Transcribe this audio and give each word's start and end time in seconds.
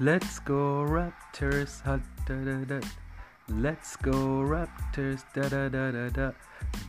Let's 0.00 0.40
go 0.40 0.84
Raptors. 0.84 1.80
Da, 1.84 2.34
da, 2.34 2.64
da. 2.64 2.80
Let's 3.48 3.94
go 3.94 4.42
Raptors. 4.42 5.22
Da 5.34 5.48
da 5.48 5.68
da 5.68 5.92
da 5.92 6.08
da. 6.08 6.32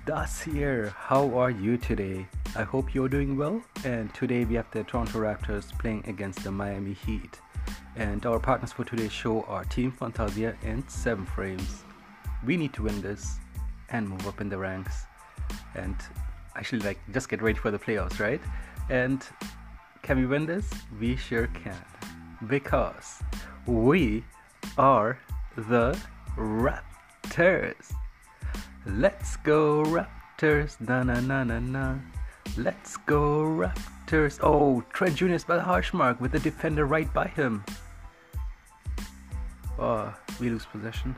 Das 0.08 0.42
here. 0.42 0.92
How 0.98 1.38
are 1.38 1.52
you 1.52 1.78
today? 1.78 2.26
I 2.56 2.64
hope 2.64 2.96
you're 2.96 3.08
doing 3.08 3.38
well. 3.38 3.62
And 3.84 4.12
today 4.16 4.44
we 4.44 4.56
have 4.56 4.72
the 4.72 4.84
Toronto 4.84 5.20
Raptors 5.20 5.72
playing 5.78 6.04
against 6.08 6.44
the 6.44 6.50
Miami 6.50 6.94
Heat. 6.94 7.40
And 7.96 8.26
our 8.26 8.40
partners 8.40 8.72
for 8.72 8.84
today's 8.84 9.12
show 9.12 9.44
are 9.44 9.66
Team 9.66 9.92
Fantasia 9.92 10.56
and 10.64 10.84
Seven 10.90 11.28
Frames. 11.28 11.84
We 12.44 12.58
need 12.58 12.74
to 12.74 12.82
win 12.82 13.04
this 13.04 13.38
and 13.90 14.10
move 14.10 14.28
up 14.28 14.42
in 14.42 14.50
the 14.50 14.58
ranks. 14.58 15.06
And 15.76 15.96
actually, 16.56 16.80
like, 16.80 16.98
just 17.14 17.30
get 17.30 17.44
ready 17.44 17.60
for 17.60 17.70
the 17.70 17.78
playoffs, 17.78 18.20
right? 18.20 18.42
And 18.90 19.24
can 20.02 20.18
we 20.18 20.26
win 20.26 20.48
this? 20.48 20.68
We 21.00 21.16
sure 21.16 21.46
can 21.48 21.78
because 22.48 23.22
we 23.66 24.24
are 24.78 25.20
the 25.56 25.98
Raptors. 26.38 27.94
Let's 28.86 29.38
go 29.38 29.84
Raptors, 29.84 30.80
na 30.80 31.04
na 31.04 31.20
na 31.20 31.44
na 31.44 31.60
na. 31.60 31.96
Let's 32.58 32.98
go 32.98 33.44
Raptors. 33.44 34.40
Oh, 34.42 34.84
Trent 34.94 35.16
Jr. 35.16 35.38
by 35.48 35.56
the 35.56 35.64
hash 35.64 35.94
mark 35.94 36.22
with 36.22 36.32
the 36.32 36.40
defender 36.40 36.86
right 36.86 37.12
by 37.14 37.28
him. 37.28 37.64
Oh, 39.80 40.14
we 40.40 40.50
lose 40.50 40.66
possession. 40.66 41.16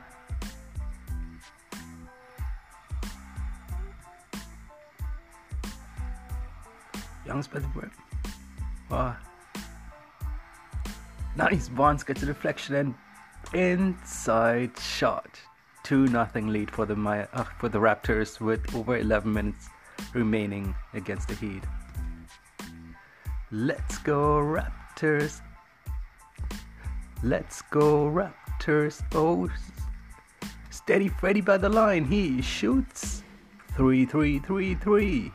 Young's 7.26 7.46
by 7.46 7.58
the 7.58 7.68
rim. 7.74 7.90
Oh, 8.90 9.14
Nice. 11.38 11.68
Barnes 11.68 12.02
gets 12.02 12.20
a 12.24 12.26
deflection 12.26 12.74
and 12.74 12.94
inside 13.54 14.76
shot. 14.76 15.38
2 15.84 16.08
nothing 16.08 16.48
lead 16.48 16.68
for 16.68 16.84
the 16.84 16.96
uh, 17.32 17.44
for 17.60 17.68
the 17.68 17.78
Raptors 17.78 18.40
with 18.40 18.74
over 18.74 18.98
11 18.98 19.32
minutes 19.32 19.68
remaining 20.14 20.74
against 20.94 21.28
the 21.28 21.34
Heat. 21.36 21.62
Let's 23.52 23.98
go 23.98 24.38
Raptors. 24.40 25.40
Let's 27.22 27.62
go 27.70 28.10
Raptors. 28.10 29.00
Oh, 29.14 29.48
steady 30.70 31.06
Freddy 31.06 31.40
by 31.40 31.56
the 31.56 31.68
line. 31.68 32.04
He 32.04 32.42
shoots. 32.42 33.22
Three, 33.76 34.06
three, 34.06 34.40
three, 34.40 34.74
three. 34.74 35.30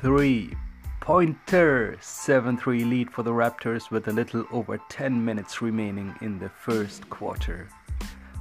Three 0.00 0.54
pointer 1.02 1.96
7-3 2.00 2.88
lead 2.88 3.10
for 3.10 3.24
the 3.24 3.30
Raptors 3.32 3.90
with 3.90 4.06
a 4.06 4.12
little 4.12 4.44
over 4.52 4.78
10 4.88 5.24
minutes 5.24 5.60
remaining 5.60 6.14
in 6.20 6.38
the 6.38 6.48
first 6.48 7.10
quarter. 7.10 7.68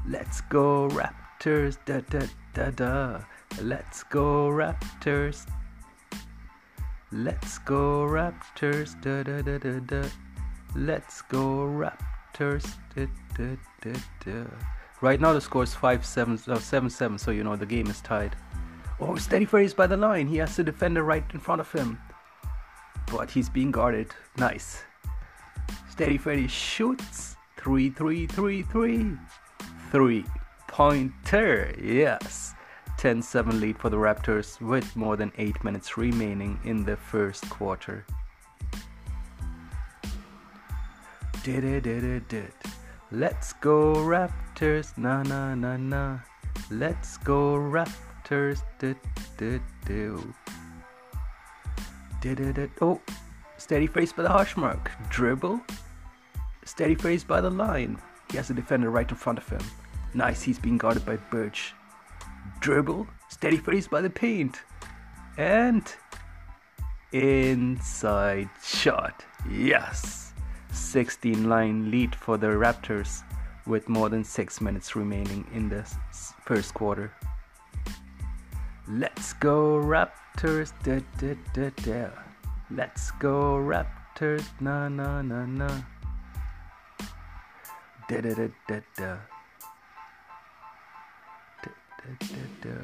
Let's 0.08 0.42
go 0.42 0.88
Raptors 0.90 1.80
da 1.86 2.02
da 2.02 2.28
da 2.53 2.70
da. 2.70 3.22
Let's 3.64 4.03
go 4.03 4.48
Raptors. 4.48 5.48
Let's 7.12 7.58
go 7.58 8.06
Raptors 8.06 8.94
da 9.02 9.23
da 9.23 9.42
da 9.42 9.58
da 9.58 9.80
da. 9.80 10.08
Let's 10.75 11.23
go 11.23 11.66
Raptors 11.66 12.75
da 12.96 13.08
da 13.36 13.58
da 13.81 14.00
da. 14.23 14.46
Right 15.02 15.20
now 15.20 15.34
the 15.34 15.42
score 15.42 15.64
is 15.64 15.73
5-7 15.73 16.48
uh, 16.48 16.58
7-7 16.58 17.20
so 17.20 17.31
you 17.31 17.44
know 17.44 17.56
the 17.56 17.66
game 17.66 17.88
is 17.88 18.02
tied. 18.02 18.36
Oh, 19.00 19.16
steady 19.16 19.46
phrase 19.46 19.73
by 19.73 19.88
the 19.88 19.98
line. 19.98 20.28
He 20.28 20.38
has 20.38 20.56
the 20.56 20.64
defender 20.64 21.02
right 21.02 21.25
in 21.34 21.40
front 21.40 21.59
of 21.59 21.72
him 21.72 21.98
but 23.12 23.30
he's 23.30 23.50
being 23.50 23.72
guarded. 23.72 24.08
Nice. 24.38 24.84
Steady 25.90 26.17
Freddy 26.17 26.48
shoots. 26.48 27.36
Three, 27.58 27.90
three, 27.90 28.25
three, 28.25 28.63
three. 28.63 29.18
Three 29.91 30.25
pointer. 30.68 31.75
Yes. 31.80 32.53
10 32.97 33.22
7 33.22 33.59
lead 33.59 33.78
for 33.78 33.90
the 33.90 33.97
Raptors 33.97 34.62
with 34.62 34.96
more 34.96 35.18
than 35.18 35.31
8 35.38 35.63
minutes 35.63 35.97
remaining 35.97 36.59
in 36.63 36.86
the 36.86 36.96
first 36.96 37.50
quarter. 37.50 38.06
Did 41.44 41.63
it, 41.63 41.84
did 41.84 42.03
it, 42.03 42.30
did. 42.30 42.53
Let's 43.12 43.53
go 43.53 43.96
Raptors. 43.96 44.97
Na 44.97 45.24
na 45.24 45.56
na 45.56 45.75
na. 45.75 46.19
Let's 46.69 47.18
go 47.18 47.57
Raptors. 47.57 48.62
Did, 48.80 48.97
did, 49.38 49.62
do. 49.86 50.34
Did 52.22 52.40
it, 52.40 52.70
oh, 52.82 53.02
steady 53.58 53.88
face 53.88 54.14
by 54.14 54.22
the 54.22 54.30
hash 54.30 54.56
mark. 54.56 54.92
Dribble. 55.09 55.59
Steady 56.64 56.94
face 56.94 57.24
by 57.24 57.42
the 57.42 57.50
line. 57.50 57.98
He 58.30 58.38
has 58.38 58.52
a 58.52 58.54
defender 58.54 58.92
right 58.92 59.09
in 59.09 59.18
front 59.18 59.40
of 59.40 59.50
him. 59.50 59.62
Nice, 60.14 60.44
he's 60.44 60.60
being 60.60 60.78
guarded 60.78 61.04
by 61.04 61.16
Birch. 61.16 61.74
Dribble. 62.60 63.08
Steady 63.30 63.58
face 63.58 63.88
by 63.88 64.02
the 64.02 64.10
paint. 64.10 64.62
And 65.40 65.92
inside 67.12 68.50
shot. 68.64 69.26
Yes. 69.50 70.34
16 70.72 71.50
line 71.50 71.90
lead 71.90 72.14
for 72.14 72.38
the 72.38 72.48
Raptors 72.48 73.24
with 73.66 73.90
more 73.90 74.10
than 74.10 74.24
6 74.24 74.62
minutes 74.62 74.96
remaining 74.96 75.46
in 75.54 75.70
the 75.70 75.84
first 76.46 76.76
quarter. 76.76 77.12
Let's 78.88 79.34
go 79.34 79.81
Raptors, 79.81 80.21
da 80.38 81.00
da 81.19 81.36
da 81.53 81.69
da. 81.84 82.09
Let's 82.69 83.12
go 83.12 83.56
Raptors, 83.58 84.46
na 84.59 84.88
na 84.90 85.22
na 85.22 85.46
na. 85.46 85.68
Da. 88.09 88.22
Da, 88.22 88.34
da, 88.34 88.47
da, 88.68 88.80
da. 88.97 89.18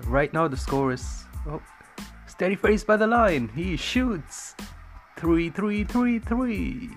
Right 0.06 0.32
now 0.34 0.48
the 0.48 0.58
score 0.58 0.92
is 0.92 1.26
oh, 1.48 1.62
steady 2.28 2.56
face 2.56 2.84
by 2.84 2.98
the 2.98 3.08
line. 3.08 3.50
He 3.56 3.78
shoots 3.78 4.56
three 5.18 5.50
three 5.50 5.84
three 5.84 6.20
three. 6.20 6.90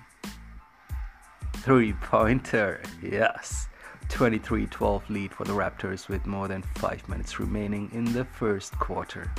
Three 1.57 1.93
pointer, 1.93 2.81
yes. 3.03 3.67
23 4.09 4.65
12 4.65 5.09
lead 5.09 5.33
for 5.33 5.45
the 5.45 5.53
Raptors 5.53 6.09
with 6.09 6.25
more 6.25 6.47
than 6.47 6.63
5 6.75 7.07
minutes 7.07 7.39
remaining 7.39 7.89
in 7.93 8.03
the 8.11 8.25
first 8.25 8.77
quarter. 8.79 9.31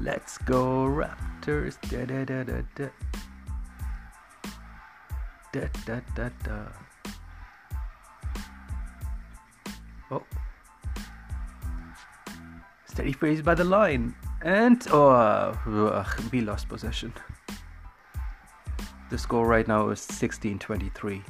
Let's 0.00 0.38
go, 0.38 0.86
Raptors! 0.86 1.78
Da 1.90 2.04
da 2.04 2.24
da 2.24 2.42
da 2.44 2.62
da. 2.74 2.88
Da 5.52 5.68
da 5.86 6.00
da 6.14 6.28
da. 6.44 6.66
Oh. 10.10 10.22
Steady 12.86 13.12
phase 13.12 13.42
by 13.42 13.54
the 13.54 13.64
line. 13.64 14.14
And. 14.42 14.86
Oh, 14.90 15.10
ugh, 15.10 16.20
we 16.32 16.40
lost 16.40 16.68
possession. 16.68 17.12
The 19.10 19.18
score 19.18 19.46
right 19.46 19.66
now 19.66 19.88
is 19.90 20.00
16 20.00 20.58
23 20.58 21.22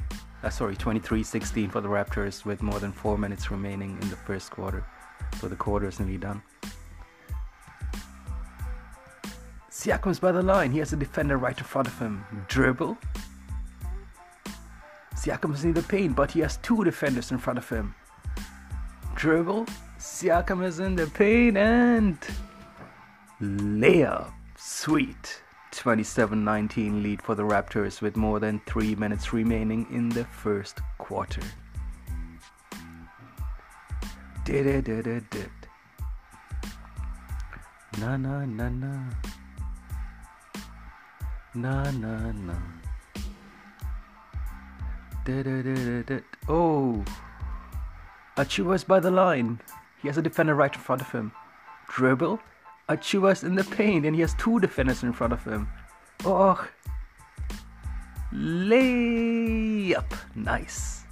uh, 0.43 0.49
sorry, 0.49 0.75
23-16 0.75 1.71
for 1.71 1.81
the 1.81 1.87
Raptors 1.87 2.45
with 2.45 2.61
more 2.61 2.79
than 2.79 2.91
four 2.91 3.17
minutes 3.17 3.49
remaining 3.49 3.97
in 4.01 4.09
the 4.09 4.15
first 4.15 4.51
quarter. 4.51 4.85
So 5.39 5.47
the 5.47 5.55
quarter 5.55 5.87
is 5.87 5.99
nearly 5.99 6.17
done. 6.17 6.41
Siakam's 9.87 10.19
by 10.19 10.33
the 10.33 10.43
line. 10.43 10.71
He 10.71 10.79
has 10.79 10.91
a 10.91 10.97
defender 10.97 11.37
right 11.37 11.57
in 11.57 11.63
front 11.63 11.87
of 11.87 11.97
him. 11.97 12.25
Mm-hmm. 12.25 12.39
Dribble. 12.49 12.97
Siakam's 15.15 15.63
in 15.63 15.73
the 15.73 15.81
paint, 15.81 16.13
but 16.13 16.29
he 16.31 16.41
has 16.41 16.57
two 16.57 16.83
defenders 16.83 17.31
in 17.31 17.37
front 17.37 17.57
of 17.57 17.69
him. 17.69 17.95
Dribble. 19.15 19.65
Siakam 19.97 20.65
is 20.65 20.79
in 20.79 20.97
the 20.97 21.07
paint 21.07 21.55
and 21.55 22.19
layup. 23.41 24.33
Sweet. 24.57 25.41
27 25.71 26.43
19 26.43 27.03
lead 27.03 27.21
for 27.21 27.35
the 27.35 27.43
Raptors 27.43 28.01
with 28.01 28.17
more 28.17 28.39
than 28.39 28.59
3 28.65 28.95
minutes 28.95 29.31
remaining 29.31 29.87
in 29.89 30.09
the 30.09 30.25
first 30.25 30.81
quarter. 30.97 31.41
Did 34.43 34.65
it, 34.65 34.83
did 34.83 35.07
it, 35.07 35.29
did. 35.29 35.51
Na 37.99 38.17
na 38.17 38.45
na 38.45 38.69
na. 38.69 39.26
Na 41.57 41.89
na 41.89 42.31
na. 42.31 42.53
Did 45.25 45.47
it, 45.47 45.63
did 45.63 45.77
it, 45.79 46.05
did. 46.05 46.23
Oh. 46.47 47.03
By 48.35 48.99
the 48.99 49.09
line. 49.09 49.59
He 49.99 50.07
has 50.07 50.19
a 50.19 50.21
defender 50.21 50.53
right 50.53 50.71
in 50.71 50.79
front 50.79 51.01
of 51.01 51.11
him. 51.11 51.31
Dribble 51.89 52.39
Achiuwa's 52.89 53.43
in 53.43 53.55
the 53.55 53.63
paint 53.63 54.05
and 54.05 54.15
he 54.15 54.21
has 54.21 54.35
two 54.35 54.59
defenders 54.59 55.01
in 55.01 55.13
front 55.13 55.33
of 55.33 55.43
him. 55.43 55.67
Oh, 56.23 56.63
layup. 58.31 60.13
Nice. 60.35 61.05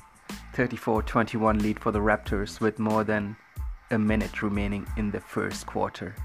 34 0.53 1.01
21 1.01 1.57
lead 1.57 1.79
for 1.79 1.91
the 1.91 1.99
Raptors 1.99 2.61
with 2.61 2.77
more 2.77 3.03
than 3.03 3.35
a 3.89 3.97
minute 3.97 4.43
remaining 4.43 4.85
in 4.95 5.09
the 5.09 5.19
first 5.19 5.65
quarter. 5.65 6.15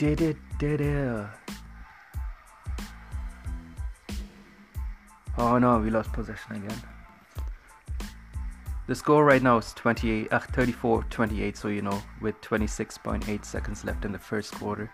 Did 0.00 0.22
it, 0.22 0.36
did 0.58 0.80
it. 0.80 1.26
Oh 5.36 5.58
no, 5.58 5.78
we 5.78 5.90
lost 5.90 6.10
possession 6.14 6.56
again. 6.56 6.80
The 8.86 8.94
score 8.94 9.26
right 9.26 9.42
now 9.42 9.58
is 9.58 9.74
28, 9.74 10.32
uh, 10.32 10.38
34 10.38 11.04
28, 11.10 11.54
so 11.54 11.68
you 11.68 11.82
know, 11.82 12.00
with 12.22 12.40
26.8 12.40 13.44
seconds 13.44 13.84
left 13.84 14.06
in 14.06 14.12
the 14.12 14.18
first 14.18 14.54
quarter. 14.54 14.90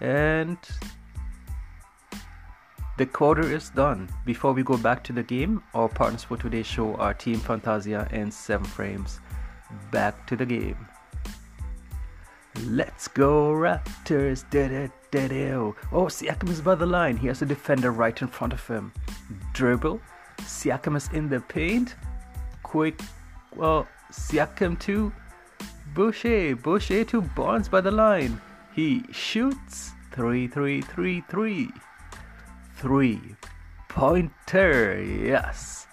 And 0.00 0.58
the 2.98 3.06
quarter 3.06 3.52
is 3.52 3.70
done. 3.70 4.08
Before 4.24 4.52
we 4.52 4.62
go 4.62 4.76
back 4.76 5.02
to 5.04 5.12
the 5.12 5.24
game, 5.24 5.60
our 5.74 5.88
partners 5.88 6.22
for 6.22 6.36
today's 6.36 6.66
show 6.66 6.94
are 6.94 7.14
Team 7.14 7.40
Fantasia 7.40 8.06
and 8.12 8.32
7 8.32 8.64
Frames. 8.64 9.18
Back 9.90 10.24
to 10.28 10.36
the 10.36 10.46
game. 10.46 10.86
Let's 12.66 13.08
go 13.08 13.52
Raptors! 13.52 14.44
Oh, 15.92 16.04
Siakam 16.06 16.50
is 16.50 16.60
by 16.60 16.74
the 16.74 16.86
line. 16.86 17.16
He 17.16 17.26
has 17.28 17.42
a 17.42 17.46
defender 17.46 17.90
right 17.90 18.20
in 18.20 18.28
front 18.28 18.52
of 18.52 18.66
him. 18.66 18.92
Dribble 19.52 20.00
Siakam 20.38 20.96
is 20.96 21.08
in 21.12 21.28
the 21.28 21.40
paint. 21.40 21.96
Quick, 22.62 23.00
well, 23.56 23.86
Siakam 24.12 24.78
to 24.80 25.12
Boucher. 25.94 26.56
Boucher 26.56 27.04
to 27.04 27.22
Barnes 27.22 27.68
by 27.68 27.80
the 27.80 27.90
line. 27.90 28.40
He 28.72 29.04
shoots. 29.10 29.92
3 30.12 30.48
3 30.48 30.80
3 30.82 31.20
3. 31.28 31.70
3. 32.76 33.20
Pointer. 33.88 35.02
Yes. 35.02 35.87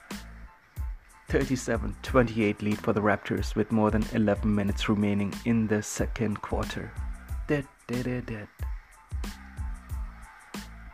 37 1.35 1.93
28 2.01 2.61
lead 2.61 2.79
for 2.79 2.93
the 2.93 3.01
Raptors 3.01 3.55
with 3.55 3.69
more 3.69 3.91
than 3.91 4.05
11 4.13 4.55
minutes 4.55 4.87
remaining 4.87 5.33
in 5.43 5.67
the 5.67 5.83
second 5.83 6.41
quarter. 6.41 6.89
Dead, 7.45 7.67
dead, 7.87 8.05
dead, 8.05 8.25
dead. 8.25 8.47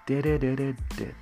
Dead, 0.08 0.24
dead, 0.24 0.58
dead, 0.58 0.78
dead. 0.98 1.16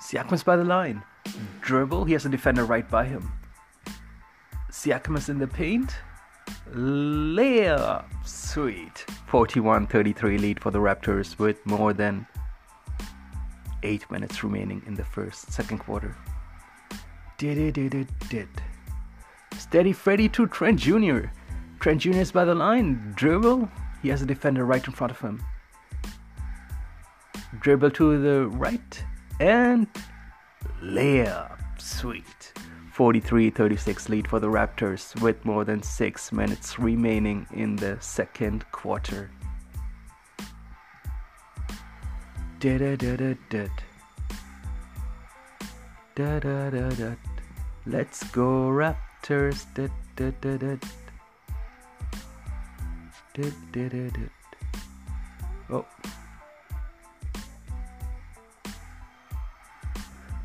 Siakam's 0.00 0.44
by 0.44 0.54
the 0.54 0.62
line. 0.62 1.02
Mm. 1.24 1.60
Dribble, 1.60 2.04
he 2.04 2.12
has 2.12 2.24
a 2.24 2.28
defender 2.28 2.64
right 2.64 2.88
by 2.88 3.06
him. 3.06 3.32
Siakam 4.70 5.18
is 5.18 5.28
in 5.28 5.40
the 5.40 5.48
paint. 5.48 5.92
Layup. 6.74 8.04
Sweet. 8.24 9.04
41 9.26 9.86
33 9.86 10.38
lead 10.38 10.60
for 10.60 10.70
the 10.70 10.78
Raptors 10.78 11.38
with 11.38 11.64
more 11.66 11.92
than 11.92 12.26
8 13.82 14.10
minutes 14.10 14.44
remaining 14.44 14.82
in 14.86 14.94
the 14.94 15.04
first, 15.04 15.52
second 15.52 15.78
quarter. 15.78 16.16
Did 17.38 17.58
it, 17.58 17.72
did 17.74 17.94
it, 17.94 18.08
did. 18.28 18.48
Steady 19.58 19.92
Freddy 19.92 20.28
to 20.30 20.46
Trent 20.46 20.78
Jr. 20.78 21.26
Trent 21.80 22.00
Jr. 22.00 22.10
is 22.10 22.32
by 22.32 22.44
the 22.44 22.54
line. 22.54 23.12
Dribble. 23.16 23.68
He 24.02 24.08
has 24.08 24.22
a 24.22 24.26
defender 24.26 24.64
right 24.64 24.86
in 24.86 24.92
front 24.92 25.10
of 25.10 25.20
him. 25.20 25.42
Dribble 27.60 27.90
to 27.92 28.20
the 28.20 28.48
right 28.48 29.04
and 29.40 29.86
layup. 30.80 31.58
Sweet. 31.80 32.52
43 32.92 33.48
36 33.48 34.08
lead 34.10 34.28
for 34.28 34.38
the 34.38 34.48
Raptors 34.48 35.18
with 35.22 35.42
more 35.46 35.64
than 35.64 35.82
6 35.82 36.32
minutes 36.32 36.78
remaining 36.78 37.46
in 37.54 37.74
the 37.76 37.96
second 38.00 38.70
quarter. 38.70 39.30
Da 42.60 42.76
da 42.76 42.94
da 42.96 43.16
da 43.16 43.34
da. 43.48 43.66
Da 46.14 46.38
da 46.38 46.70
da 46.70 46.90
da. 46.90 47.14
Let's 47.86 48.22
go 48.30 48.68
Raptors. 48.68 49.64
Da 49.74 49.88
da 50.14 50.30
da 50.42 50.56
da. 50.58 50.76
Da 53.34 53.50
da 53.72 53.88
da 53.88 54.08
da. 54.10 54.28
Oh. 55.70 55.86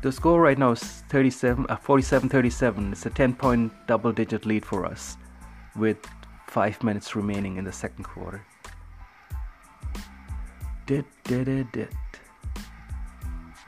The 0.00 0.12
score 0.12 0.40
right 0.40 0.56
now 0.56 0.72
is 0.72 0.82
37, 1.08 1.66
uh, 1.68 1.76
47 1.76 2.28
37. 2.28 2.92
It's 2.92 3.06
a 3.06 3.10
10 3.10 3.34
point 3.34 3.72
double 3.88 4.12
digit 4.12 4.46
lead 4.46 4.64
for 4.64 4.86
us 4.86 5.16
with 5.74 5.98
5 6.46 6.84
minutes 6.84 7.16
remaining 7.16 7.56
in 7.56 7.64
the 7.64 7.72
second 7.72 8.04
quarter. 8.04 8.44
Dit, 10.86 11.04
dit, 11.24 11.44
dit, 11.44 11.72
dit. 11.72 11.88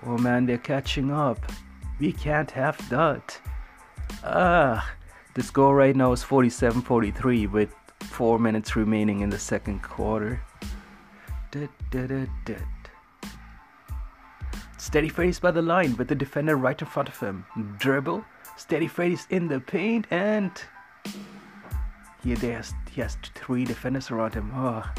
Oh 0.06 0.16
man, 0.18 0.46
they're 0.46 0.58
catching 0.58 1.10
up. 1.10 1.38
We 1.98 2.12
can't 2.12 2.50
have 2.52 2.78
that. 2.90 3.38
Ah, 4.24 4.88
the 5.34 5.42
score 5.42 5.74
right 5.74 5.96
now 5.96 6.12
is 6.12 6.22
47 6.22 6.80
43 6.80 7.48
with 7.48 7.74
4 8.00 8.38
minutes 8.38 8.76
remaining 8.76 9.20
in 9.20 9.30
the 9.30 9.38
second 9.38 9.82
quarter. 9.82 10.40
Dit, 11.50 11.70
dit, 11.90 12.08
dit, 12.08 12.28
dit. 12.44 12.79
Steady 14.80 15.10
face 15.10 15.38
by 15.38 15.50
the 15.50 15.60
line 15.60 15.94
with 15.98 16.08
the 16.08 16.14
defender 16.14 16.56
right 16.56 16.80
in 16.80 16.86
front 16.86 17.10
of 17.10 17.20
him. 17.20 17.44
Dribble. 17.78 18.24
Steady 18.56 18.88
face 18.88 19.26
in 19.28 19.46
the 19.46 19.60
paint 19.60 20.06
and 20.10 20.50
here 22.24 22.36
he 22.36 22.46
has, 22.48 22.72
he 22.90 23.02
has 23.02 23.18
three 23.34 23.66
defenders 23.66 24.10
around 24.10 24.32
him. 24.32 24.50
Oh. 24.54 24.90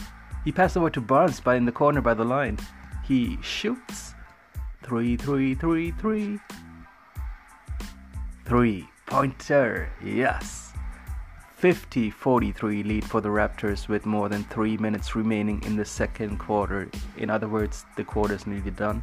He 0.46 0.52
passed 0.52 0.78
over 0.78 0.92
to 0.92 1.02
Barnes 1.02 1.40
by 1.40 1.56
in 1.56 1.66
the 1.66 1.72
corner 1.72 2.00
by 2.00 2.14
the 2.14 2.24
line. 2.24 2.60
He 3.04 3.40
shoots. 3.42 4.14
Three, 4.84 5.18
three, 5.18 5.56
three, 5.56 5.90
three. 5.92 6.40
Three. 8.46 8.88
Pointer. 9.08 9.90
Yes. 10.04 10.74
50 11.56 12.12
43 12.12 12.84
lead 12.84 13.04
for 13.04 13.20
the 13.20 13.30
Raptors 13.30 13.88
with 13.88 14.06
more 14.06 14.30
than 14.30 14.44
3 14.44 14.78
minutes 14.78 15.16
remaining 15.16 15.64
in 15.64 15.76
the 15.76 15.86
second 15.86 16.38
quarter. 16.38 16.88
In 17.18 17.32
other 17.32 17.48
words, 17.48 17.84
the 17.98 18.04
quarter 18.04 18.36
is 18.36 18.46
nearly 18.46 18.72
done. 18.72 19.02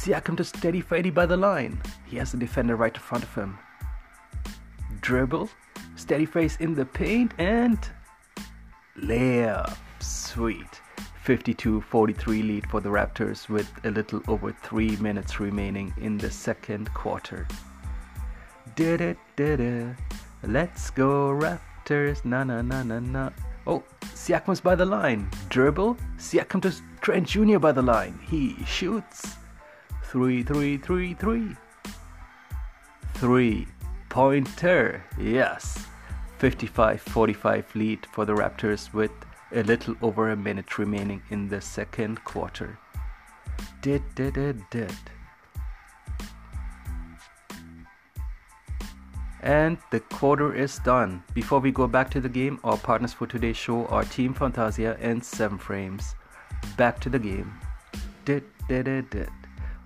Siakam 0.00 0.34
to 0.38 0.44
steady 0.44 0.80
Freddy 0.80 1.10
by 1.10 1.26
the 1.26 1.36
line. 1.36 1.78
He 2.06 2.16
has 2.16 2.32
the 2.32 2.38
defender 2.38 2.74
right 2.74 2.94
in 2.94 3.02
front 3.02 3.22
of 3.22 3.34
him. 3.34 3.58
Dribble, 5.02 5.50
steady 5.94 6.24
face 6.24 6.56
in 6.56 6.74
the 6.74 6.86
paint, 6.86 7.34
and 7.36 7.78
layup. 8.98 9.76
Sweet. 9.98 10.80
52 11.22 11.82
43 11.82 12.42
lead 12.42 12.70
for 12.70 12.80
the 12.80 12.88
Raptors 12.88 13.50
with 13.50 13.70
a 13.84 13.90
little 13.90 14.22
over 14.26 14.52
3 14.52 14.96
minutes 14.96 15.38
remaining 15.38 15.92
in 15.98 16.16
the 16.16 16.30
second 16.30 16.92
quarter. 16.94 17.46
Did 18.76 19.02
it, 19.02 19.18
did 19.36 19.60
it. 19.60 19.96
Let's 20.42 20.88
go, 20.88 21.28
Raptors. 21.28 22.24
Na 22.24 22.42
na 22.42 22.62
na 22.62 22.82
na 22.82 23.00
na. 23.00 23.30
Oh, 23.66 23.82
Siakam's 24.14 24.62
by 24.62 24.74
the 24.74 24.86
line. 24.86 25.28
Dribble. 25.50 25.98
Siakam 26.16 26.62
to 26.62 26.74
Trent 27.02 27.26
Jr. 27.26 27.58
by 27.58 27.72
the 27.72 27.82
line. 27.82 28.18
He 28.26 28.56
shoots 28.64 29.36
three, 30.10 30.42
three, 30.42 30.76
three, 30.76 31.14
three. 31.14 31.56
Three 33.14 33.68
pointer, 34.08 35.04
yes. 35.16 35.86
55 36.38 37.00
45 37.00 37.76
lead 37.76 38.06
for 38.10 38.24
the 38.24 38.34
Raptors 38.34 38.92
with 38.92 39.12
a 39.54 39.62
little 39.62 39.94
over 40.02 40.30
a 40.30 40.36
minute 40.36 40.78
remaining 40.78 41.22
in 41.30 41.48
the 41.48 41.60
second 41.60 42.24
quarter. 42.24 42.76
Did, 43.82 44.02
did, 44.16 44.34
did, 44.34 44.68
did. 44.70 44.96
And 49.42 49.78
the 49.92 50.00
quarter 50.00 50.52
is 50.52 50.80
done. 50.80 51.22
Before 51.34 51.60
we 51.60 51.70
go 51.70 51.86
back 51.86 52.10
to 52.10 52.20
the 52.20 52.28
game, 52.28 52.58
our 52.64 52.76
partners 52.76 53.12
for 53.12 53.28
today's 53.28 53.56
show 53.56 53.86
are 53.86 54.02
Team 54.02 54.34
Fantasia 54.34 54.96
and 55.00 55.24
7 55.24 55.56
Frames. 55.56 56.16
Back 56.76 56.98
to 57.00 57.08
the 57.08 57.18
game. 57.20 57.52
Did, 58.24 58.42
did, 58.68 58.86
did, 58.86 59.08
did. 59.10 59.30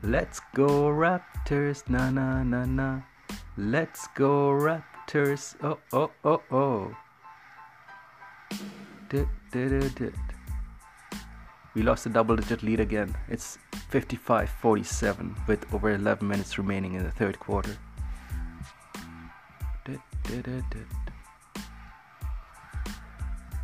Let's 0.04 0.38
go 0.54 0.92
Raptors, 0.92 1.88
na 1.88 2.10
na 2.10 2.42
na 2.42 2.66
na. 2.66 3.00
Let's 3.56 4.06
go 4.14 4.52
Raptors. 4.52 5.56
Oh 5.64 5.78
oh 5.94 6.10
oh 6.22 6.42
oh. 6.52 6.96
Did, 9.08 9.28
did, 9.50 9.94
did. 9.94 10.14
We 11.74 11.80
lost 11.80 12.04
a 12.04 12.10
double 12.10 12.36
digit 12.36 12.62
lead 12.62 12.80
again. 12.80 13.16
It's 13.28 13.56
55 13.88 14.50
47 14.50 15.36
with 15.48 15.72
over 15.72 15.92
11 15.92 16.28
minutes 16.28 16.58
remaining 16.58 16.92
in 16.92 17.02
the 17.02 17.10
third 17.10 17.40
quarter. 17.40 17.74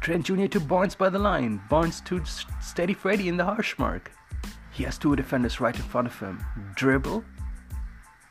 Trent 0.01 0.25
Jr. 0.25 0.47
to 0.47 0.61
Barnes 0.61 0.95
by 0.95 1.11
the 1.11 1.19
line. 1.19 1.61
Barnes 1.69 2.01
to 2.07 2.25
Steady 2.63 2.95
Freddy 2.95 3.29
in 3.29 3.37
the 3.37 3.45
hash 3.45 3.79
mark. 3.79 4.11
He 4.73 4.85
has 4.85 4.99
two 4.99 5.17
defenders 5.17 5.61
right 5.61 5.75
in 5.75 5.83
front 5.83 6.07
of 6.07 6.19
him. 6.19 6.45
Dribble. 6.75 7.25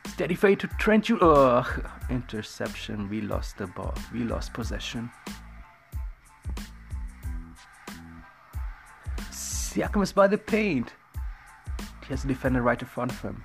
Steady 0.06 0.34
fade 0.34 0.60
to 0.60 0.66
Trent. 0.78 1.08
You 1.08 1.18
ugh. 1.20 1.86
Interception. 2.08 3.08
We 3.08 3.20
lost 3.20 3.58
the 3.58 3.66
ball. 3.66 3.94
We 4.12 4.20
lost 4.20 4.52
possession. 4.52 5.10
Siakam 9.30 10.02
is 10.02 10.12
by 10.12 10.26
the 10.26 10.38
paint. 10.38 10.92
He 12.02 12.08
has 12.08 12.24
a 12.24 12.28
defender 12.28 12.62
right 12.62 12.80
in 12.80 12.88
front 12.88 13.12
of 13.12 13.20
him. 13.20 13.44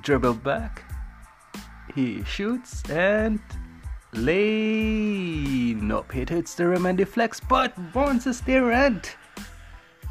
Dribble 0.00 0.34
back. 0.34 0.82
He 1.94 2.24
shoots 2.24 2.82
and 2.90 3.38
lane. 4.12 5.86
Nope, 5.86 6.16
it 6.16 6.28
hits 6.28 6.54
the 6.54 6.66
rim 6.66 6.86
and 6.86 6.98
deflects, 6.98 7.40
but 7.40 7.72
is 8.26 8.40
there 8.40 8.72
and 8.72 9.08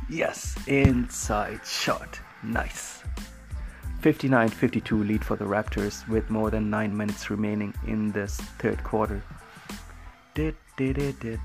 yes, 0.09 0.55
inside 0.67 1.65
shot. 1.65 2.19
Nice. 2.43 3.03
59 4.01 4.49
52 4.49 5.03
lead 5.03 5.23
for 5.23 5.37
the 5.37 5.45
Raptors 5.45 6.07
with 6.09 6.29
more 6.29 6.49
than 6.51 6.69
9 6.69 6.95
minutes 6.95 7.29
remaining 7.29 7.73
in 7.87 8.11
this 8.11 8.37
third 8.59 8.83
quarter. 8.83 9.23
Did, 10.33 10.55
did, 10.75 10.97
did, 10.97 11.19
did. 11.19 11.39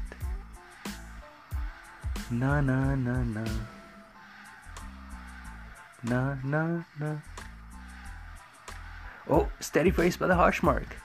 Na, 2.30 2.60
na, 2.60 2.94
na, 2.94 3.22
na. 3.22 3.44
Na, 6.02 6.36
na, 6.44 6.82
na. 6.98 7.16
Oh, 9.30 9.48
steady 9.60 9.90
face 9.90 10.16
by 10.16 10.26
the 10.26 10.34
hash 10.34 10.62
mark. 10.62 10.96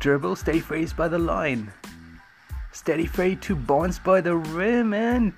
Dribble, 0.00 0.36
steady 0.36 0.60
face 0.60 0.92
by 0.92 1.08
the 1.08 1.18
line. 1.18 1.72
Steady 2.72 3.06
fade 3.06 3.40
to 3.42 3.56
bounce 3.56 3.98
by 3.98 4.20
the 4.20 4.36
rim 4.36 4.92
and 4.92 5.34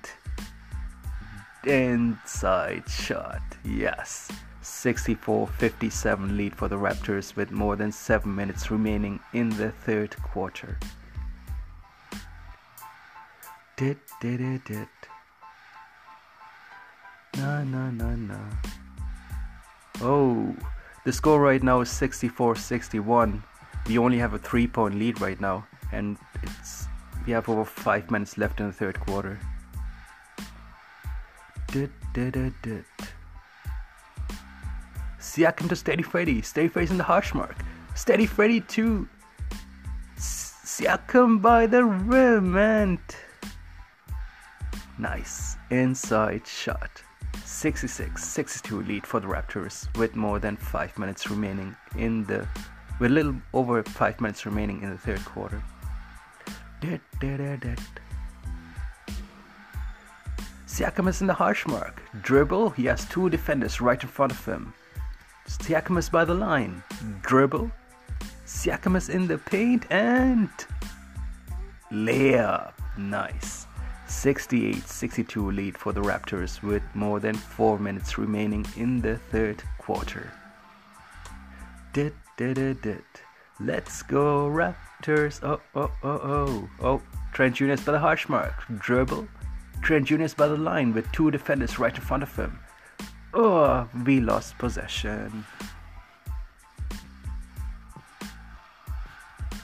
inside 1.67 2.89
shot. 2.89 3.41
Yes. 3.63 4.31
64 4.61 5.47
57 5.47 6.37
lead 6.37 6.55
for 6.55 6.67
the 6.67 6.75
Raptors 6.75 7.35
with 7.35 7.51
more 7.51 7.75
than 7.75 7.91
7 7.91 8.33
minutes 8.33 8.71
remaining 8.71 9.19
in 9.33 9.49
the 9.49 9.71
third 9.71 10.15
quarter. 10.23 10.79
Did, 13.77 13.97
did, 14.21 14.41
it, 14.41 14.65
did. 14.65 14.87
Na, 17.37 17.63
na, 17.63 17.91
na, 17.91 18.15
na. 18.15 18.39
Oh, 20.01 20.55
the 21.03 21.11
score 21.11 21.39
right 21.39 21.61
now 21.61 21.81
is 21.81 21.89
64 21.89 22.55
61. 22.55 23.43
We 23.87 23.97
only 23.97 24.17
have 24.17 24.33
a 24.33 24.39
3 24.39 24.67
point 24.67 24.95
lead 24.95 25.21
right 25.21 25.39
now, 25.39 25.67
and 25.91 26.17
it's 26.41 26.87
we 27.27 27.33
have 27.33 27.49
over 27.49 27.65
5 27.65 28.11
minutes 28.11 28.37
left 28.37 28.59
in 28.59 28.67
the 28.67 28.73
third 28.73 28.99
quarter. 28.99 29.39
Siakam 35.19 35.67
to 35.67 35.75
Steady 35.75 36.03
Freddy. 36.03 36.41
Steady 36.41 36.69
facing 36.69 36.97
the 36.97 37.03
hash 37.03 37.33
mark. 37.33 37.57
Steady 37.95 38.25
Freddy 38.25 38.61
to 38.61 39.07
Siakam 40.17 41.41
by 41.41 41.67
the 41.67 41.83
rim 41.83 42.55
and 42.55 42.99
nice 44.97 45.57
inside 45.69 46.47
shot. 46.47 47.01
66 47.43 48.23
62 48.23 48.81
lead 48.83 49.05
for 49.05 49.19
the 49.19 49.27
Raptors 49.27 49.93
with 49.97 50.15
more 50.15 50.39
than 50.39 50.55
5 50.55 50.97
minutes 50.97 51.29
remaining 51.29 51.75
in 51.97 52.23
the 52.25 52.47
with 52.99 53.11
a 53.11 53.13
little 53.13 53.35
over 53.53 53.83
5 53.83 54.21
minutes 54.21 54.45
remaining 54.45 54.81
in 54.81 54.89
the 54.89 54.97
third 54.97 55.23
quarter. 55.25 55.61
Siakam 60.75 61.07
is 61.07 61.21
in 61.21 61.27
the 61.27 61.33
hash 61.33 61.65
mark. 61.67 62.01
Dribble, 62.21 62.71
he 62.71 62.83
has 62.83 63.05
two 63.05 63.29
defenders 63.29 63.79
right 63.79 64.03
in 64.03 64.09
front 64.09 64.33
of 64.33 64.45
him. 64.45 64.73
Siakam 65.47 65.97
is 65.97 66.09
by 66.09 66.25
the 66.25 66.33
line. 66.33 66.83
Dribble. 67.21 67.71
Siakam 68.45 68.97
is 68.97 69.07
in 69.07 69.25
the 69.25 69.37
paint 69.37 69.85
and 69.89 70.49
layup. 71.93 72.73
Nice. 72.97 73.67
68 74.07 74.85
62 74.85 75.49
lead 75.49 75.77
for 75.77 75.93
the 75.93 76.01
Raptors 76.01 76.61
with 76.61 76.83
more 76.93 77.21
than 77.21 77.35
4 77.35 77.79
minutes 77.79 78.17
remaining 78.17 78.65
in 78.75 78.99
the 78.99 79.15
third 79.31 79.63
quarter. 79.77 80.29
Did, 81.93 82.13
did, 82.35 82.81
did. 82.81 83.05
Let's 83.61 84.03
go 84.03 84.49
Raptors. 84.49 85.41
Oh, 85.41 85.61
oh, 85.73 85.91
oh, 86.03 86.19
oh. 86.21 86.69
Oh, 86.81 87.01
Trent 87.31 87.55
Jr. 87.55 87.75
by 87.85 87.93
the 87.93 87.99
hash 87.99 88.27
mark. 88.27 88.55
Dribble. 88.77 89.25
Trent 89.85 90.07
Jr. 90.07 90.25
by 90.35 90.47
the 90.47 90.57
line 90.57 90.95
with 90.95 91.11
two 91.11 91.29
defenders 91.29 91.77
right 91.77 91.93
in 91.93 92.01
front 92.01 92.23
of 92.23 92.35
him. 92.35 92.57
Oh, 93.35 93.87
we 94.03 94.19
lost 94.19 94.57
possession. 94.57 95.45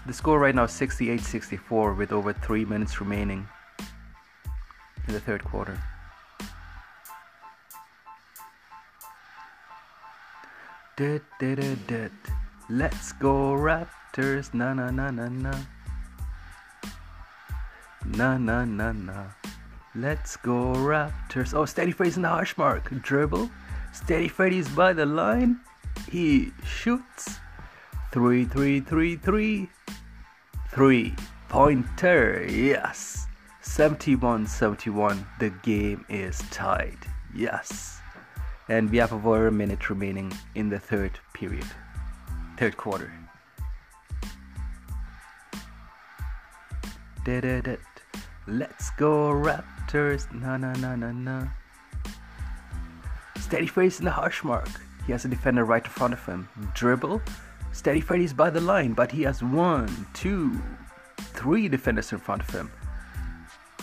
The 0.06 0.14
score 0.14 0.38
right 0.38 0.54
now 0.54 0.66
is 0.66 0.72
68 0.74 1.22
64 1.22 1.94
with 1.96 2.12
over 2.12 2.34
3 2.34 2.66
minutes 2.66 3.02
remaining 3.02 3.48
in 5.08 5.14
the 5.16 5.20
third 5.20 5.44
quarter. 5.44 5.82
Did, 10.98 11.24
did, 11.40 11.88
did. 11.88 12.12
Let's 12.70 13.12
go 13.14 13.54
Raptors. 13.54 14.54
Na 14.54 14.76
na 14.76 14.92
na 14.92 15.10
na 15.10 15.30
na. 15.30 15.56
Na 18.06 18.38
na 18.38 18.66
na 18.66 18.92
na. 18.92 19.51
Let's 19.94 20.38
go 20.38 20.74
Raptors. 20.74 21.54
Oh, 21.54 21.66
steady 21.66 21.92
face 21.92 22.16
in 22.16 22.22
the 22.22 22.30
hash 22.30 22.58
mark. 22.58 22.90
Dribble. 23.02 23.52
Steady 23.92 24.30
Freddy's 24.30 24.70
by 24.70 24.94
the 24.94 25.06
line. 25.06 25.60
He 26.10 26.54
shoots. 26.66 27.40
Three, 28.14 28.46
three, 28.46 28.80
three, 28.80 29.18
three. 29.18 29.70
Three. 30.70 31.14
Pointer. 31.50 32.48
Yes. 32.50 33.28
71 33.62 34.48
71. 34.48 35.26
The 35.40 35.50
game 35.62 36.06
is 36.08 36.42
tied. 36.52 36.98
Yes. 37.36 38.00
And 38.70 38.90
we 38.90 38.98
have 38.98 39.12
over 39.12 39.48
a 39.48 39.52
minute 39.52 39.90
remaining 39.90 40.32
in 40.56 40.70
the 40.70 40.80
third 40.80 41.20
period. 41.34 41.68
Third 42.58 42.78
quarter. 42.78 43.12
Let's 48.48 48.90
go 48.92 49.30
Raptors. 49.32 49.71
Na 49.94 50.56
na 50.56 50.72
na 50.74 50.96
na 50.96 51.12
na. 51.12 51.48
Steady 53.38 53.68
face 53.68 54.00
in 54.00 54.06
the 54.06 54.12
hash 54.12 54.42
mark. 54.42 54.70
He 55.06 55.12
has 55.12 55.26
a 55.26 55.28
defender 55.28 55.66
right 55.66 55.84
in 55.84 55.90
front 55.90 56.14
of 56.14 56.26
him. 56.26 56.48
Dribble. 56.74 57.22
Steady 57.74 58.00
Freddy's 58.00 58.32
by 58.32 58.50
the 58.50 58.62
line, 58.62 58.94
but 58.94 59.12
he 59.12 59.24
has 59.24 59.44
one, 59.44 60.08
two, 60.14 60.62
three 61.18 61.68
defenders 61.68 62.14
in 62.14 62.20
front 62.20 62.42
of 62.42 62.50
him. 62.50 62.72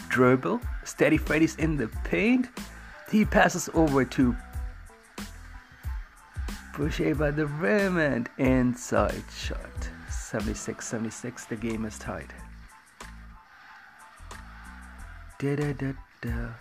Dribble. 0.09 0.63
Steady 0.85 1.19
Freddy's 1.19 1.57
in 1.57 1.77
the 1.77 1.89
paint. 2.05 2.49
He 3.11 3.27
passes 3.27 3.69
over 3.75 4.07
to 4.07 4.35
Boucher 6.75 7.15
by 7.15 7.33
the 7.33 7.47
rim 7.47 7.99
and 7.99 8.31
inside 8.39 9.25
shot. 9.37 9.91
76 10.09 10.87
76. 10.87 11.45
The 11.45 11.57
game 11.57 11.85
is 11.85 11.99
tied. 11.99 12.33
Da 15.41 15.55
da 15.55 15.73
da 15.73 15.93
da. 16.21 16.55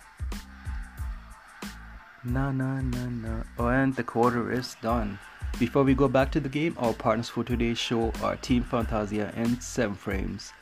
Na 2.22 2.52
na 2.52 2.80
na 2.80 3.06
na. 3.08 3.42
Oh, 3.58 3.66
and 3.66 3.92
the 3.96 4.04
quarter 4.04 4.52
is 4.52 4.76
done. 4.80 5.18
Before 5.58 5.82
we 5.82 5.94
go 5.94 6.06
back 6.06 6.30
to 6.30 6.38
the 6.38 6.48
game, 6.48 6.76
our 6.78 6.92
partners 6.92 7.28
for 7.28 7.42
today's 7.42 7.76
show 7.76 8.12
are 8.22 8.36
Team 8.36 8.62
Fantasia 8.62 9.32
and 9.34 9.60
7 9.60 9.96
Frames. 9.96 10.52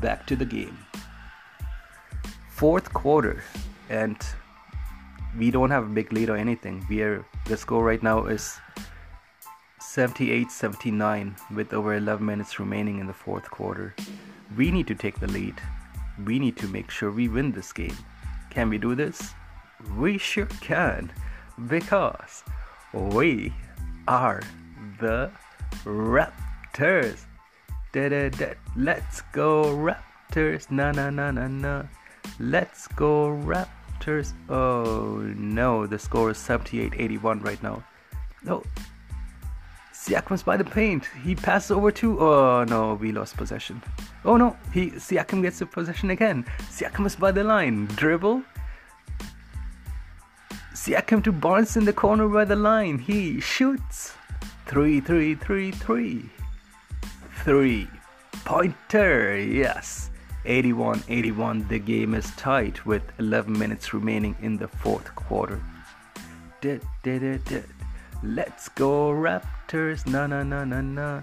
Back 0.00 0.28
to 0.28 0.36
the 0.36 0.44
game. 0.44 0.78
Fourth 2.50 2.92
quarter, 2.92 3.42
and 3.90 4.16
we 5.36 5.50
don't 5.50 5.70
have 5.70 5.86
a 5.86 5.94
big 5.98 6.12
lead 6.12 6.30
or 6.30 6.36
anything. 6.36 6.86
We 6.88 7.02
are 7.02 7.26
the 7.46 7.56
score 7.56 7.82
right 7.82 8.00
now 8.00 8.26
is 8.26 8.60
78-79 9.80 11.34
with 11.50 11.74
over 11.74 11.96
11 11.96 12.24
minutes 12.24 12.60
remaining 12.60 13.00
in 13.00 13.08
the 13.08 13.12
fourth 13.12 13.50
quarter. 13.50 13.92
We 14.56 14.70
need 14.70 14.86
to 14.86 14.94
take 14.94 15.18
the 15.18 15.26
lead. 15.26 15.60
We 16.24 16.38
need 16.38 16.56
to 16.58 16.68
make 16.68 16.90
sure 16.90 17.10
we 17.10 17.28
win 17.28 17.52
this 17.52 17.72
game. 17.72 17.96
Can 18.50 18.70
we 18.70 18.78
do 18.78 18.94
this? 18.94 19.34
We 19.96 20.18
sure 20.18 20.48
can 20.60 21.12
because 21.68 22.42
we 22.92 23.52
are 24.08 24.42
the 24.98 25.30
Raptors. 25.84 27.24
Da, 27.92 28.08
da, 28.08 28.28
da. 28.30 28.54
Let's 28.76 29.20
go 29.32 29.64
Raptors. 29.76 30.70
Na 30.70 30.92
na 30.92 31.10
na 31.10 31.30
na 31.30 31.48
na. 31.48 31.82
Let's 32.38 32.86
go 32.88 33.28
Raptors. 33.28 34.32
Oh 34.48 35.20
no, 35.36 35.86
the 35.86 35.98
score 35.98 36.30
is 36.30 36.38
78-81 36.38 37.44
right 37.44 37.62
now. 37.62 37.84
No. 38.44 38.62
Siakam's 40.06 40.44
by 40.44 40.56
the 40.56 40.64
paint. 40.64 41.04
He 41.24 41.34
passes 41.34 41.72
over 41.72 41.90
to. 41.90 42.20
Oh 42.20 42.64
no, 42.64 42.94
we 42.94 43.10
lost 43.10 43.36
possession. 43.36 43.82
Oh 44.24 44.36
no, 44.36 44.56
he 44.72 44.90
Siakam 44.92 45.42
gets 45.42 45.58
the 45.58 45.66
possession 45.66 46.10
again. 46.10 46.44
Siakam 46.70 47.06
is 47.06 47.16
by 47.16 47.32
the 47.32 47.42
line. 47.42 47.86
Dribble. 47.86 48.42
Siakam 50.74 51.24
to 51.24 51.32
Barnes 51.32 51.76
in 51.76 51.84
the 51.84 51.92
corner 51.92 52.28
by 52.28 52.44
the 52.44 52.54
line. 52.54 52.98
He 52.98 53.40
shoots. 53.40 54.14
Three, 54.66 55.00
three, 55.00 55.34
three, 55.34 55.72
three. 55.72 56.30
Three. 57.42 57.88
Pointer. 58.44 59.36
Yes. 59.36 60.10
81 60.44 61.02
81. 61.08 61.66
The 61.66 61.80
game 61.80 62.14
is 62.14 62.30
tight 62.36 62.86
with 62.86 63.02
11 63.18 63.58
minutes 63.58 63.92
remaining 63.92 64.36
in 64.40 64.56
the 64.56 64.68
fourth 64.68 65.12
quarter. 65.16 65.60
Did, 66.60 66.82
did, 67.02 67.44
did. 67.44 67.64
Let's 68.22 68.68
go 68.70 69.10
Raptors. 69.10 70.06
Na, 70.06 70.26
na, 70.26 70.42
na, 70.42 70.64
na, 70.64 70.80
na. 70.80 71.22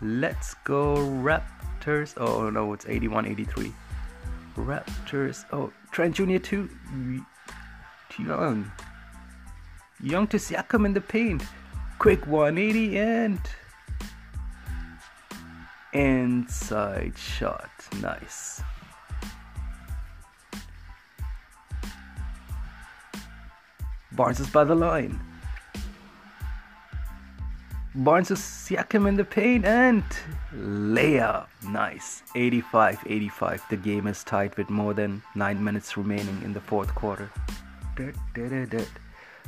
Let's 0.00 0.54
go 0.64 0.96
Raptors. 0.96 2.14
Oh 2.16 2.50
no, 2.50 2.72
it's 2.72 2.86
81 2.86 3.26
83. 3.26 3.72
Raptors. 4.56 5.44
Oh, 5.52 5.72
Trent 5.90 6.16
Jr. 6.16 6.38
too. 6.38 6.68
Young. 8.18 8.70
Young 10.02 10.26
to 10.28 10.36
Siakam 10.36 10.86
in 10.86 10.92
the 10.92 11.00
paint. 11.00 11.42
Quick 11.98 12.26
180 12.26 12.98
and 12.98 13.40
inside 15.92 17.16
shot. 17.16 17.70
Nice. 18.00 18.62
Barnes 24.12 24.38
is 24.38 24.48
by 24.50 24.64
the 24.64 24.74
line. 24.74 25.20
Barnes 27.96 28.32
is 28.32 28.40
Siakam 28.40 29.06
in 29.06 29.14
the 29.14 29.24
paint 29.24 29.64
and 29.64 30.02
layup. 30.52 31.46
Nice. 31.62 32.24
85 32.34 33.04
85. 33.06 33.62
The 33.70 33.76
game 33.76 34.08
is 34.08 34.24
tied 34.24 34.56
with 34.56 34.68
more 34.68 34.94
than 34.94 35.22
9 35.36 35.62
minutes 35.62 35.96
remaining 35.96 36.42
in 36.42 36.52
the 36.52 36.60
fourth 36.60 36.92
quarter. 36.96 37.30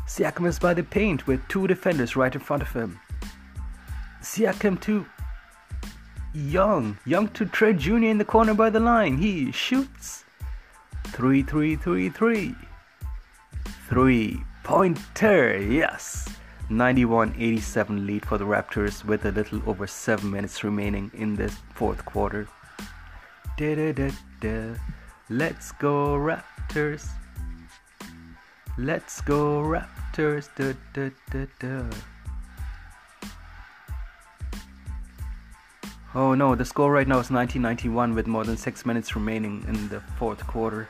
Siakam 0.07 0.47
is 0.47 0.61
by 0.61 0.75
the 0.75 0.85
paint 0.85 1.27
with 1.27 1.47
two 1.49 1.67
defenders 1.67 2.15
right 2.15 2.33
in 2.33 2.41
front 2.41 2.63
of 2.63 2.73
him. 2.73 3.01
Siakam 4.23 4.81
to 4.83 5.05
Young. 6.33 6.99
Young 7.05 7.29
to 7.29 7.47
Trent 7.47 7.81
Jr. 7.81 8.05
in 8.05 8.19
the 8.19 8.25
corner 8.25 8.55
by 8.55 8.71
the 8.71 8.79
line. 8.79 9.19
He 9.19 9.51
shoots. 9.51 10.25
3 11.07 11.43
3 11.43 11.75
3 11.75 12.11
3. 12.11 12.55
3 13.89 14.45
pointer. 14.63 15.59
Yes. 15.59 16.29
91-87 16.71 18.07
lead 18.07 18.27
for 18.27 18.39
the 18.39 18.45
Raptors 18.45 19.05
with 19.05 19.25
a 19.25 19.31
little 19.31 19.63
over 19.67 19.87
7 19.87 20.29
minutes 20.29 20.65
remaining 20.65 21.11
in 21.15 21.37
the 21.37 21.49
fourth 21.75 22.05
quarter. 22.05 22.49
Da, 23.57 23.75
da, 23.75 23.93
da, 23.93 24.11
da. 24.41 24.75
Let's 25.31 25.71
go 25.73 26.17
Raptors. 26.17 27.07
Let's 28.79 29.21
go 29.21 29.63
Raptors. 29.63 30.49
Da, 30.57 30.73
da, 30.93 31.11
da, 31.31 31.47
da. 31.61 31.97
Oh 36.17 36.35
no, 36.35 36.55
the 36.55 36.65
score 36.65 36.91
right 36.91 37.07
now 37.07 37.21
is 37.21 37.31
1991 37.31 38.15
with 38.15 38.27
more 38.27 38.43
than 38.45 38.57
6 38.57 38.87
minutes 38.87 39.15
remaining 39.15 39.65
in 39.69 39.89
the 39.89 40.01
fourth 40.19 40.45
quarter. 40.47 40.89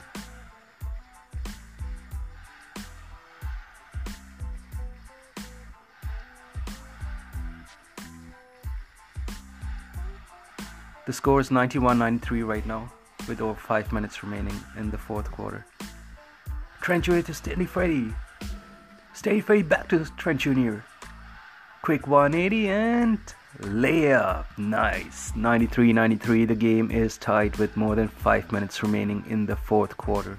The 11.06 11.12
score 11.12 11.38
is 11.38 11.52
91 11.52 12.00
93 12.00 12.42
right 12.42 12.66
now, 12.66 12.90
with 13.28 13.40
over 13.40 13.54
5 13.54 13.92
minutes 13.92 14.24
remaining 14.24 14.60
in 14.76 14.90
the 14.90 14.98
fourth 14.98 15.30
quarter. 15.30 15.64
Trent 16.80 17.04
Jr. 17.04 17.20
to 17.20 17.32
Steady 17.32 17.64
Freddy. 17.64 18.12
Steady 19.14 19.40
Freddy 19.40 19.62
back 19.62 19.88
to 19.90 20.04
Trent 20.16 20.40
Jr. 20.40 20.78
Quick 21.82 22.08
180 22.08 22.68
and 22.68 23.18
layup. 23.60 24.46
Nice. 24.58 25.30
93 25.36 25.92
93. 25.92 26.44
The 26.44 26.56
game 26.56 26.90
is 26.90 27.18
tied 27.18 27.56
with 27.56 27.76
more 27.76 27.94
than 27.94 28.08
5 28.08 28.50
minutes 28.50 28.82
remaining 28.82 29.22
in 29.28 29.46
the 29.46 29.54
fourth 29.54 29.96
quarter. 29.96 30.36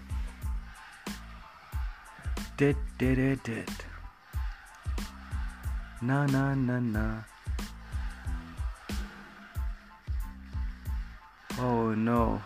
Did, 2.57 2.75
did, 2.97 3.15
did, 3.15 3.43
did. 3.43 3.69
Na, 6.01 6.25
na, 6.25 6.53
na, 6.55 6.79
na. 6.79 7.21
Oh 11.87 11.95
no. 11.95 12.41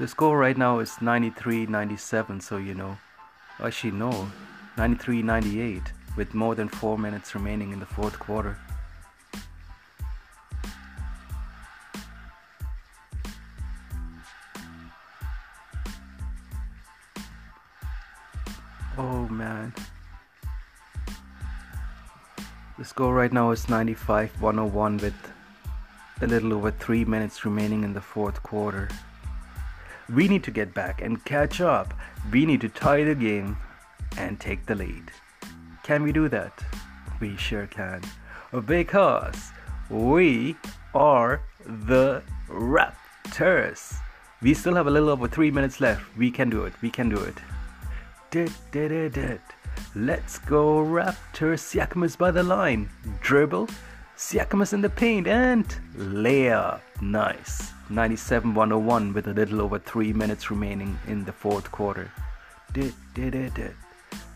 The 0.00 0.08
score 0.08 0.36
right 0.36 0.58
now 0.58 0.80
is 0.80 1.00
93 1.00 1.66
97, 1.66 2.40
so 2.40 2.56
you 2.56 2.74
know. 2.74 2.98
Actually, 3.62 3.92
no. 3.92 4.28
93 4.76 5.22
98 5.22 5.80
with 6.16 6.34
more 6.34 6.56
than 6.56 6.68
4 6.68 6.98
minutes 6.98 7.36
remaining 7.36 7.70
in 7.70 7.78
the 7.78 7.86
fourth 7.86 8.18
quarter. 8.18 8.58
Oh 18.98 19.28
man. 19.28 19.72
The 22.76 22.84
score 22.84 23.14
right 23.14 23.32
now 23.32 23.52
is 23.52 23.68
95 23.68 24.42
101 24.42 24.96
with 24.96 25.14
a 26.22 26.26
little 26.26 26.54
over 26.54 26.70
three 26.70 27.04
minutes 27.04 27.44
remaining 27.44 27.84
in 27.84 27.92
the 27.92 28.00
fourth 28.00 28.42
quarter. 28.42 28.88
We 30.12 30.28
need 30.28 30.44
to 30.44 30.50
get 30.50 30.72
back 30.72 31.02
and 31.02 31.22
catch 31.24 31.60
up. 31.60 31.92
We 32.32 32.46
need 32.46 32.60
to 32.62 32.68
tie 32.68 33.04
the 33.04 33.14
game 33.14 33.56
and 34.16 34.40
take 34.40 34.64
the 34.66 34.74
lead. 34.74 35.10
Can 35.82 36.02
we 36.02 36.12
do 36.12 36.28
that? 36.28 36.52
We 37.20 37.36
sure 37.36 37.66
can. 37.66 38.02
Because 38.66 39.50
we 39.90 40.56
are 40.94 41.42
the 41.64 42.22
Raptors. 42.48 43.96
We 44.40 44.54
still 44.54 44.74
have 44.74 44.86
a 44.86 44.90
little 44.90 45.10
over 45.10 45.28
three 45.28 45.50
minutes 45.50 45.80
left. 45.80 46.16
We 46.16 46.30
can 46.30 46.48
do 46.48 46.64
it. 46.64 46.72
We 46.80 46.90
can 46.90 47.08
do 47.08 47.18
it. 47.18 47.36
Did, 48.30 48.52
did. 48.70 49.40
Let's 49.94 50.38
go 50.38 50.84
Raptors. 50.84 51.60
Siakam 51.60 52.04
is 52.04 52.16
by 52.16 52.30
the 52.30 52.42
line. 52.42 52.88
Dribble 53.20 53.68
Siakam 54.16 54.62
is 54.62 54.72
in 54.72 54.80
the 54.80 54.88
paint 54.88 55.26
and 55.26 55.66
layup. 55.94 56.80
Nice. 57.02 57.72
97 57.90 58.54
101 58.54 59.12
with 59.12 59.28
a 59.28 59.34
little 59.34 59.60
over 59.60 59.78
3 59.78 60.14
minutes 60.14 60.50
remaining 60.50 60.98
in 61.06 61.22
the 61.26 61.32
fourth 61.32 61.70
quarter. 61.70 62.10
Did, 62.72 62.94
did, 63.14 63.32
did, 63.32 63.52
did. 63.52 63.74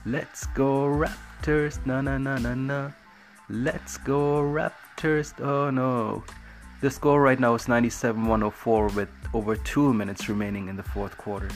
Let's 0.04 0.44
go 0.48 0.84
Raptors. 0.84 1.84
Na 1.86 2.02
na 2.02 2.18
na 2.18 2.36
na 2.36 2.54
na. 2.54 2.90
Let's 3.48 3.96
go 3.96 4.42
Raptors. 4.42 5.32
Oh 5.40 5.70
no. 5.70 6.24
The 6.82 6.90
score 6.90 7.22
right 7.22 7.40
now 7.40 7.54
is 7.54 7.66
97 7.66 8.20
104 8.20 8.88
with 8.88 9.08
over 9.32 9.56
2 9.56 9.94
minutes 9.94 10.28
remaining 10.28 10.68
in 10.68 10.76
the 10.76 10.82
fourth 10.82 11.16
quarter. 11.16 11.48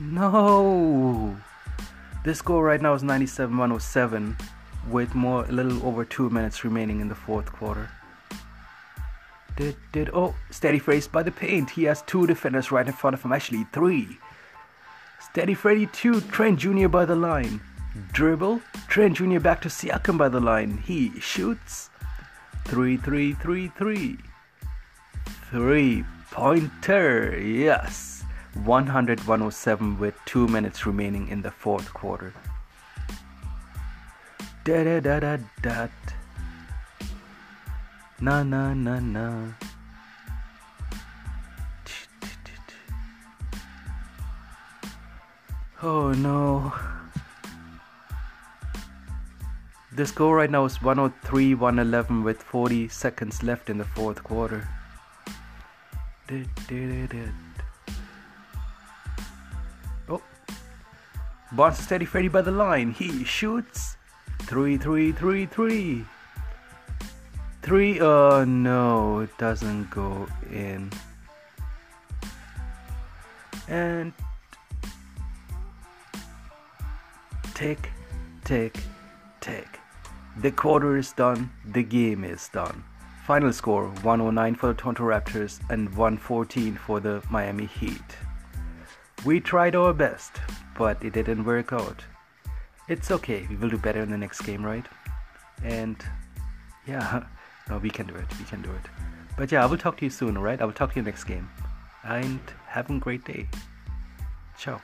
No. 0.00 1.36
The 2.26 2.34
score 2.34 2.64
right 2.64 2.82
now 2.82 2.92
is 2.94 3.04
97 3.04 3.56
107 3.56 4.36
with 4.90 5.14
more 5.14 5.44
a 5.44 5.52
little 5.52 5.86
over 5.86 6.04
2 6.04 6.28
minutes 6.28 6.64
remaining 6.64 7.00
in 7.00 7.08
the 7.08 7.14
fourth 7.14 7.52
quarter. 7.52 7.88
Did 9.54 9.76
did 9.92 10.10
oh 10.12 10.34
steady 10.50 10.80
Freddy 10.80 11.06
by 11.12 11.22
the 11.22 11.30
paint. 11.30 11.70
He 11.70 11.84
has 11.84 12.02
two 12.02 12.26
defenders 12.26 12.72
right 12.72 12.84
in 12.84 12.92
front 12.92 13.14
of 13.14 13.22
him, 13.22 13.32
actually 13.32 13.64
three. 13.72 14.18
Steady 15.20 15.54
Freddy 15.54 15.86
2, 15.86 16.20
Trent 16.22 16.58
Jr. 16.58 16.88
by 16.88 17.04
the 17.04 17.14
line. 17.14 17.60
Dribble, 18.12 18.60
Trent 18.88 19.18
Jr. 19.18 19.38
back 19.38 19.60
to 19.60 19.68
Siakam 19.68 20.18
by 20.18 20.28
the 20.28 20.40
line. 20.40 20.78
He 20.78 21.20
shoots. 21.20 21.90
3 22.64 22.96
3 22.96 23.34
3 23.34 23.68
3. 23.68 24.18
3 25.52 26.04
pointer, 26.32 27.38
yes. 27.38 28.15
100 28.64 29.20
107 29.26 29.98
with 29.98 30.14
2 30.24 30.48
minutes 30.48 30.86
remaining 30.86 31.28
in 31.28 31.42
the 31.42 31.50
fourth 31.50 31.92
quarter. 31.92 32.32
Da 34.64 34.82
da 34.82 35.00
da 35.00 35.20
da 35.20 35.36
da. 35.62 35.88
Na 38.20 38.42
na 38.42 38.74
na 38.74 38.98
na. 38.98 39.52
Oh 45.82 46.12
no. 46.12 46.72
The 49.92 50.06
score 50.06 50.36
right 50.36 50.50
now 50.50 50.64
is 50.64 50.82
103 50.82 51.54
111 51.54 52.24
with 52.24 52.42
40 52.42 52.88
seconds 52.88 53.42
left 53.42 53.70
in 53.70 53.78
the 53.78 53.84
fourth 53.84 54.22
quarter. 54.24 54.68
Did, 56.26 56.48
did, 56.66 57.10
did, 57.10 57.32
Barnes 61.56 61.78
steady 61.78 62.04
Freddy 62.04 62.28
by 62.28 62.42
the 62.42 62.50
line. 62.50 62.92
He 62.92 63.24
shoots. 63.24 63.96
Three, 64.42 64.76
three, 64.76 65.12
three, 65.12 65.46
three. 65.46 66.04
Three. 67.62 67.98
Oh 67.98 68.44
no, 68.44 69.20
it 69.20 69.38
doesn't 69.38 69.88
go 69.88 70.28
in. 70.52 70.90
And 73.68 74.12
tick, 77.54 77.88
tick, 78.44 78.78
tick. 79.40 79.80
The 80.42 80.50
quarter 80.50 80.98
is 80.98 81.12
done. 81.12 81.50
The 81.72 81.82
game 81.82 82.22
is 82.22 82.48
done. 82.48 82.84
Final 83.26 83.50
score 83.54 83.88
109 84.02 84.54
for 84.56 84.66
the 84.68 84.74
Toronto 84.74 85.04
Raptors 85.04 85.58
and 85.70 85.88
114 85.96 86.74
for 86.74 87.00
the 87.00 87.22
Miami 87.30 87.64
Heat. 87.64 88.18
We 89.24 89.40
tried 89.40 89.74
our 89.74 89.94
best, 89.94 90.32
but 90.76 91.02
it 91.02 91.12
didn't 91.12 91.44
work 91.44 91.72
out. 91.72 92.04
it's 92.88 93.10
okay. 93.10 93.46
We 93.50 93.56
will 93.56 93.70
do 93.70 93.78
better 93.78 94.00
in 94.00 94.10
the 94.10 94.18
next 94.18 94.42
game, 94.42 94.64
right? 94.64 94.86
And 95.64 95.96
yeah, 96.86 97.24
no, 97.68 97.78
we 97.78 97.90
can 97.90 98.06
do 98.06 98.14
it. 98.14 98.26
We 98.38 98.44
can 98.44 98.62
do 98.62 98.70
it. 98.70 98.90
But 99.36 99.52
yeah, 99.52 99.62
I 99.64 99.66
will 99.66 99.78
talk 99.78 99.98
to 99.98 100.04
you 100.04 100.10
soon, 100.10 100.36
alright? 100.36 100.60
I 100.60 100.64
will 100.64 100.72
talk 100.72 100.92
to 100.92 100.96
you 100.96 101.02
next 101.02 101.24
game. 101.24 101.50
And 102.04 102.40
have 102.68 102.88
a 102.90 102.98
great 102.98 103.24
day. 103.24 103.48
Ciao. 104.58 104.80